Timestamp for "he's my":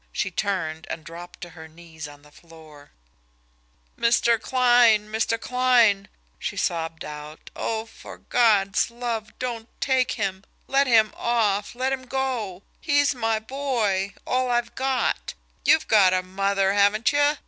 12.79-13.37